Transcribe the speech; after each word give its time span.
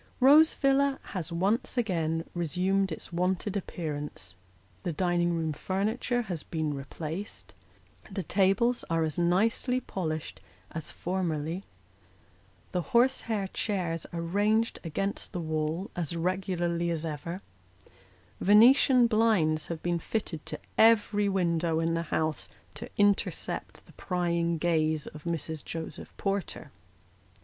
Rose 0.19 0.55
Villa 0.55 0.97
has 1.13 1.31
once 1.31 1.77
again 1.77 2.27
resumed 2.33 2.91
its 2.91 3.13
wonted 3.13 3.55
appearance; 3.55 4.33
the 4.81 4.91
dining 4.91 5.35
room 5.35 5.53
furniture 5.53 6.23
has 6.23 6.41
been 6.41 6.73
replaced; 6.73 7.53
the 8.09 8.23
tables 8.23 8.83
are 8.89 9.03
as 9.03 9.19
nicely 9.19 9.79
polished 9.79 10.41
as 10.71 10.89
formerly; 10.89 11.65
the 12.71 12.81
horsehair 12.81 13.47
chairs 13.49 14.07
are 14.07 14.21
ranged 14.23 14.79
against 14.83 15.33
the 15.33 15.39
wall, 15.39 15.91
as 15.95 16.15
regularly 16.15 16.89
as 16.89 17.05
ever; 17.05 17.43
Venetian 18.39 19.05
blinds 19.05 19.67
have 19.67 19.83
been 19.83 19.99
fitted 19.99 20.43
to 20.47 20.59
every 20.79 21.29
window 21.29 21.79
in 21.79 21.93
the 21.93 22.01
house 22.09 22.49
to 22.73 22.89
intercept 22.97 23.85
the 23.85 23.93
prying 23.93 24.57
gaze 24.57 25.05
of 25.05 25.25
Mrs. 25.25 25.63
Joseph 25.63 26.11
Porter. 26.17 26.71